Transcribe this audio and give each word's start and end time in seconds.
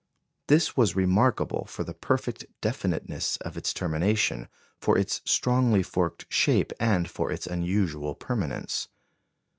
This 0.47 0.75
was 0.75 0.95
remarkable 0.95 1.65
for 1.65 1.83
the 1.83 1.93
perfect 1.93 2.47
definiteness 2.59 3.37
of 3.37 3.55
its 3.55 3.71
termination, 3.71 4.47
for 4.79 4.97
its 4.97 5.21
strongly 5.25 5.83
forked 5.83 6.25
shape, 6.27 6.73
and 6.79 7.07
for 7.07 7.31
its 7.31 7.45
unusual 7.45 8.15
permanence. 8.15 8.87